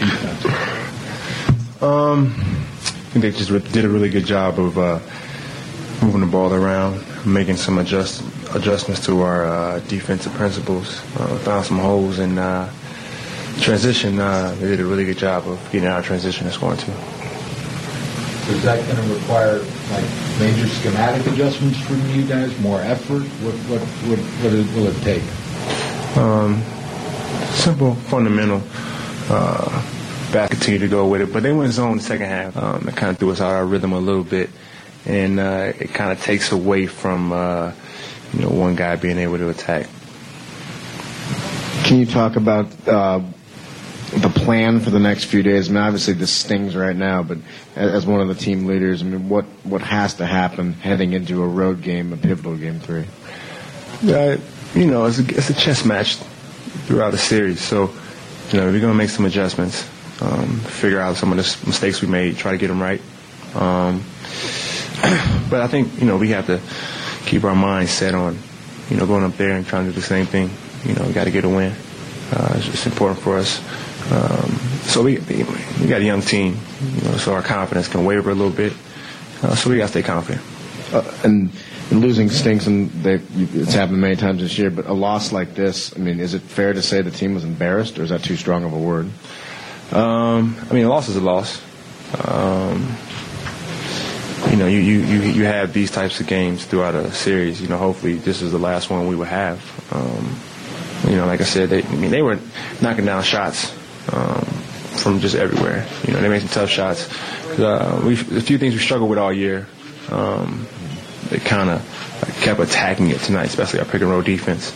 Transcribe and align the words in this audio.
defense? 0.00 0.44
Um, 1.82 2.34
I 2.36 3.10
think 3.10 3.22
they 3.22 3.30
just 3.30 3.72
did 3.72 3.84
a 3.84 3.88
really 3.88 4.08
good 4.08 4.26
job 4.26 4.58
of 4.58 4.76
uh, 4.78 4.98
moving 6.02 6.20
the 6.20 6.26
ball 6.26 6.52
around, 6.52 7.04
making 7.26 7.56
some 7.56 7.78
adjust, 7.78 8.22
adjustments 8.54 9.04
to 9.06 9.22
our 9.22 9.46
uh, 9.46 9.80
defensive 9.80 10.32
principles, 10.32 11.00
uh, 11.16 11.38
found 11.38 11.64
some 11.64 11.78
holes 11.78 12.18
in 12.18 12.38
uh, 12.38 12.72
transition. 13.60 14.18
Uh, 14.18 14.54
they 14.58 14.68
did 14.68 14.80
a 14.80 14.84
really 14.84 15.04
good 15.04 15.18
job 15.18 15.46
of 15.46 15.58
getting 15.70 15.88
of 15.88 16.04
transition 16.04 16.46
and 16.46 16.54
scoring 16.54 16.78
two. 16.78 16.92
Is 18.52 18.62
that 18.62 18.82
going 18.86 19.08
to 19.08 19.14
require 19.14 19.58
like 19.58 20.04
major 20.40 20.66
schematic 20.68 21.26
adjustments 21.26 21.78
from 21.80 22.00
you 22.10 22.26
guys? 22.26 22.58
More 22.60 22.80
effort? 22.80 23.22
What 23.44 23.54
what 23.68 23.80
what, 24.08 24.18
what 24.18 24.52
will 24.74 24.86
it 24.86 25.02
take? 25.02 25.22
Um, 26.16 26.62
simple, 27.52 27.94
fundamental. 27.94 28.62
Uh, 29.28 29.82
back 30.32 30.50
continue 30.50 30.78
to 30.78 30.88
go 30.88 31.06
with 31.06 31.20
it, 31.20 31.32
but 31.32 31.42
they 31.42 31.52
went 31.52 31.72
zone 31.72 31.96
the 31.96 32.02
second 32.02 32.26
half. 32.26 32.56
Um, 32.56 32.88
it 32.88 32.96
kind 32.96 33.10
of 33.10 33.18
threw 33.18 33.30
us 33.30 33.40
out 33.40 33.54
our 33.54 33.64
rhythm 33.64 33.92
a 33.92 33.98
little 33.98 34.24
bit, 34.24 34.50
and 35.06 35.40
uh, 35.40 35.72
it 35.78 35.92
kind 35.94 36.12
of 36.12 36.22
takes 36.22 36.52
away 36.52 36.86
from 36.86 37.32
uh, 37.32 37.72
you 38.32 38.42
know 38.42 38.50
one 38.50 38.76
guy 38.76 38.96
being 38.96 39.18
able 39.18 39.38
to 39.38 39.48
attack. 39.48 39.88
Can 41.84 41.98
you 41.98 42.06
talk 42.06 42.36
about 42.36 42.66
uh, 42.86 43.20
the 44.16 44.28
plan 44.28 44.80
for 44.80 44.90
the 44.90 44.98
next 44.98 45.24
few 45.24 45.42
days? 45.42 45.68
I 45.68 45.72
mean, 45.72 45.82
obviously 45.82 46.14
this 46.14 46.30
stings 46.30 46.76
right 46.76 46.96
now, 46.96 47.22
but 47.22 47.38
as 47.76 48.06
one 48.06 48.20
of 48.20 48.28
the 48.28 48.34
team 48.34 48.66
leaders, 48.66 49.02
I 49.02 49.06
mean, 49.06 49.28
what 49.28 49.44
what 49.64 49.82
has 49.82 50.14
to 50.14 50.26
happen 50.26 50.74
heading 50.74 51.12
into 51.12 51.42
a 51.42 51.46
road 51.46 51.82
game, 51.82 52.12
a 52.12 52.16
pivotal 52.16 52.56
game 52.56 52.80
three? 52.80 53.06
Yeah, 54.02 54.36
you 54.74 54.86
know, 54.86 55.06
it's 55.06 55.18
a, 55.18 55.22
it's 55.22 55.50
a 55.50 55.54
chess 55.54 55.84
match 55.84 56.16
throughout 56.86 57.10
the 57.10 57.18
series, 57.18 57.60
so 57.60 57.90
you 58.50 58.58
know 58.58 58.66
we're 58.66 58.80
going 58.80 58.92
to 58.92 58.94
make 58.94 59.10
some 59.10 59.24
adjustments, 59.24 59.82
um, 60.22 60.58
figure 60.60 61.00
out 61.00 61.16
some 61.16 61.30
of 61.32 61.36
the 61.36 61.66
mistakes 61.66 62.00
we 62.00 62.08
made, 62.08 62.36
try 62.36 62.52
to 62.52 62.58
get 62.58 62.68
them 62.68 62.80
right. 62.80 63.00
Um, 63.54 64.02
but 65.50 65.60
I 65.60 65.68
think 65.68 66.00
you 66.00 66.06
know 66.06 66.16
we 66.16 66.30
have 66.30 66.46
to 66.46 66.60
keep 67.26 67.44
our 67.44 67.54
minds 67.54 67.90
set 67.90 68.14
on 68.14 68.38
you 68.90 68.96
know 68.96 69.06
going 69.06 69.24
up 69.24 69.36
there 69.36 69.56
and 69.56 69.66
trying 69.66 69.86
to 69.86 69.92
do 69.92 69.96
the 70.00 70.06
same 70.06 70.26
thing. 70.26 70.50
You 70.84 70.94
know, 70.94 71.06
we 71.06 71.12
got 71.12 71.24
to 71.24 71.30
get 71.30 71.44
a 71.44 71.48
win. 71.48 71.74
Uh, 72.30 72.54
it's, 72.56 72.68
it's 72.68 72.86
important 72.86 73.20
for 73.20 73.38
us. 73.38 73.60
Um, 74.10 74.50
so 74.84 75.02
we 75.02 75.18
we 75.18 75.86
got 75.86 76.00
a 76.00 76.04
young 76.04 76.22
team, 76.22 76.56
you 76.94 77.02
know, 77.02 77.16
so 77.16 77.34
our 77.34 77.42
confidence 77.42 77.88
can 77.88 78.04
waver 78.04 78.30
a 78.30 78.34
little 78.34 78.52
bit. 78.52 78.72
Uh, 79.42 79.54
so 79.54 79.70
we 79.70 79.76
got 79.76 79.84
to 79.84 79.88
stay 79.88 80.02
confident. 80.02 80.44
Uh, 80.92 81.18
and, 81.24 81.50
and, 81.90 82.00
losing 82.00 82.28
stinks, 82.30 82.66
and 82.66 82.90
they, 82.90 83.20
it's 83.36 83.74
happened 83.74 84.00
many 84.00 84.16
times 84.16 84.40
this 84.40 84.58
year. 84.58 84.70
But 84.70 84.86
a 84.86 84.92
loss 84.92 85.32
like 85.32 85.54
this, 85.54 85.96
I 85.96 86.00
mean, 86.00 86.20
is 86.20 86.34
it 86.34 86.42
fair 86.42 86.72
to 86.72 86.82
say 86.82 87.02
the 87.02 87.10
team 87.10 87.34
was 87.34 87.44
embarrassed, 87.44 87.98
or 87.98 88.02
is 88.02 88.10
that 88.10 88.22
too 88.22 88.36
strong 88.36 88.64
of 88.64 88.72
a 88.72 88.78
word? 88.78 89.06
Um, 89.92 90.56
I 90.70 90.74
mean, 90.74 90.84
a 90.84 90.88
loss 90.88 91.08
is 91.08 91.16
a 91.16 91.20
loss. 91.20 91.62
Um, 92.24 92.96
you 94.50 94.56
know, 94.56 94.66
you, 94.66 94.78
you, 94.78 95.00
you, 95.00 95.44
have 95.44 95.72
these 95.72 95.90
types 95.90 96.20
of 96.20 96.26
games 96.26 96.64
throughout 96.64 96.94
a 96.94 97.10
series. 97.12 97.60
You 97.60 97.68
know, 97.68 97.76
hopefully 97.76 98.14
this 98.14 98.40
is 98.40 98.52
the 98.52 98.58
last 98.58 98.88
one 98.88 99.06
we 99.08 99.16
will 99.16 99.24
have. 99.24 99.58
Um, 99.92 101.10
you 101.10 101.16
know, 101.16 101.26
like 101.26 101.40
I 101.40 101.44
said, 101.44 101.70
they, 101.70 101.82
I 101.82 101.96
mean, 101.96 102.10
they 102.10 102.22
were 102.22 102.38
knocking 102.80 103.04
down 103.04 103.22
shots 103.22 103.72
um, 104.12 104.44
from 104.98 105.20
just 105.20 105.34
everywhere. 105.34 105.86
You 106.06 106.12
know, 106.12 106.20
they 106.20 106.28
made 106.28 106.40
some 106.40 106.50
tough 106.50 106.70
shots. 106.70 107.08
Uh, 107.58 108.02
we 108.04 108.14
a 108.14 108.40
few 108.40 108.58
things 108.58 108.74
we 108.74 108.80
struggled 108.80 109.10
with 109.10 109.18
all 109.18 109.32
year. 109.32 109.66
Um, 110.10 110.66
they 111.30 111.38
kind 111.38 111.70
of 111.70 112.34
kept 112.40 112.60
attacking 112.60 113.10
it 113.10 113.20
tonight, 113.20 113.46
especially 113.46 113.80
our 113.80 113.84
pick 113.84 114.02
and 114.02 114.10
roll 114.10 114.22
defense. 114.22 114.72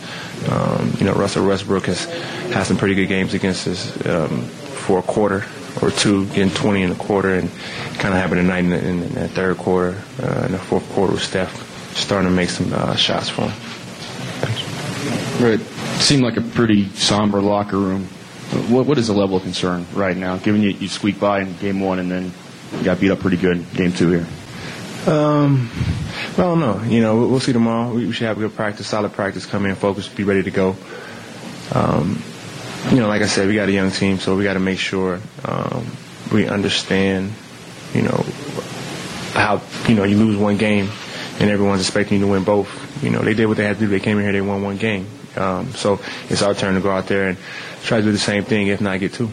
Um, 0.49 0.93
you 0.97 1.05
know, 1.05 1.13
Russell 1.13 1.45
Westbrook 1.47 1.85
has 1.85 2.05
had 2.51 2.63
some 2.63 2.77
pretty 2.77 2.95
good 2.95 3.07
games 3.07 3.33
against 3.33 3.67
us 3.67 4.05
um, 4.05 4.41
for 4.41 4.99
a 4.99 5.03
quarter 5.03 5.45
or 5.81 5.91
two, 5.91 6.25
getting 6.27 6.51
20 6.51 6.83
in 6.83 6.91
a 6.91 6.95
quarter, 6.95 7.35
and 7.35 7.49
kind 7.97 8.13
of 8.13 8.21
having 8.21 8.39
a 8.39 8.43
night 8.43 8.63
in 8.63 8.69
the, 8.69 8.87
in 8.87 8.99
the 9.13 9.27
third 9.27 9.57
quarter. 9.57 10.01
Uh, 10.21 10.45
in 10.45 10.51
the 10.51 10.59
fourth 10.59 10.87
quarter 10.91 11.13
with 11.13 11.23
Steph 11.23 11.71
starting 11.95 12.29
to 12.29 12.35
make 12.35 12.49
some 12.49 12.71
uh, 12.73 12.95
shots 12.95 13.29
for 13.29 13.43
him. 13.43 13.53
Right. 15.43 15.59
Seemed 15.99 16.23
like 16.23 16.37
a 16.37 16.41
pretty 16.41 16.89
somber 16.89 17.41
locker 17.41 17.77
room 17.77 18.07
what, 18.53 18.85
what 18.85 18.97
is 18.97 19.07
the 19.07 19.13
level 19.13 19.37
of 19.37 19.43
concern 19.43 19.85
right 19.93 20.15
now, 20.15 20.37
given 20.37 20.61
you, 20.61 20.69
you 20.69 20.87
squeaked 20.87 21.19
by 21.19 21.41
in 21.41 21.55
game 21.57 21.79
one 21.79 21.99
and 21.99 22.11
then 22.11 22.31
you 22.77 22.83
got 22.83 22.99
beat 22.99 23.11
up 23.11 23.19
pretty 23.19 23.37
good 23.37 23.65
game 23.73 23.91
two 23.91 24.09
here? 24.11 24.27
Um, 25.11 25.69
well, 25.73 26.12
I 26.33 26.37
don't 26.37 26.59
know. 26.59 26.81
You 26.81 27.01
know, 27.01 27.27
we'll 27.27 27.39
see 27.39 27.53
tomorrow. 27.53 27.93
We 27.93 28.11
should 28.11 28.25
have 28.25 28.39
good 28.39 28.55
practice, 28.55 28.87
solid 28.87 29.13
practice, 29.13 29.45
come 29.45 29.67
in, 29.67 29.75
focus, 29.75 30.07
be 30.09 30.23
ready 30.23 30.41
to 30.41 30.49
go. 30.51 30.75
Um, 31.71 32.23
you 32.89 32.97
know, 32.97 33.07
like 33.07 33.21
I 33.21 33.27
said, 33.27 33.47
we 33.47 33.53
got 33.53 33.69
a 33.69 33.71
young 33.71 33.91
team, 33.91 34.17
so 34.17 34.35
we 34.35 34.43
got 34.43 34.53
to 34.53 34.59
make 34.59 34.79
sure 34.79 35.19
um, 35.45 35.85
we 36.31 36.47
understand, 36.47 37.31
you 37.93 38.01
know, 38.01 38.25
how, 39.33 39.61
you 39.87 39.93
know, 39.93 40.05
you 40.05 40.17
lose 40.17 40.35
one 40.35 40.57
game 40.57 40.89
and 41.39 41.51
everyone's 41.51 41.81
expecting 41.81 42.19
you 42.19 42.25
to 42.25 42.31
win 42.31 42.43
both. 42.43 43.03
You 43.03 43.11
know, 43.11 43.19
they 43.21 43.35
did 43.35 43.45
what 43.45 43.57
they 43.57 43.65
had 43.65 43.75
to 43.77 43.81
do. 43.81 43.87
They 43.87 43.99
came 43.99 44.17
in 44.17 44.23
here, 44.23 44.33
they 44.33 44.41
won 44.41 44.63
one 44.63 44.77
game. 44.77 45.05
Um, 45.35 45.71
so 45.73 45.99
it's 46.29 46.41
our 46.41 46.55
turn 46.55 46.73
to 46.75 46.81
go 46.81 46.89
out 46.91 47.07
there 47.07 47.29
and 47.29 47.37
try 47.83 47.99
to 47.99 48.03
do 48.03 48.11
the 48.11 48.17
same 48.17 48.43
thing, 48.43 48.67
if 48.67 48.81
not 48.81 48.99
get 48.99 49.13
two. 49.13 49.29